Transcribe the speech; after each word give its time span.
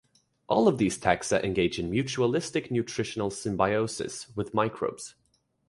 All 0.49 0.67
of 0.67 0.79
these 0.79 0.97
taxa 0.97 1.43
engage 1.43 1.77
in 1.77 1.91
mutualistic 1.91 2.71
nutritional 2.71 3.29
symbioses 3.29 4.35
with 4.35 4.51
microbes. 4.51 5.13